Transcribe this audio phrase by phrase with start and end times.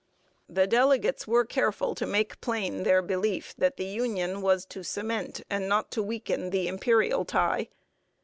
[0.49, 5.43] The delegates were careful to make plain their belief that the union was to cement
[5.47, 7.67] and not to weaken the Imperial tie.